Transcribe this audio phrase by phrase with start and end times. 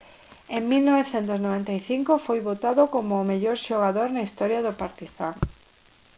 [0.57, 5.33] en 1995 foi votado como o mellor xogador na historia do partizan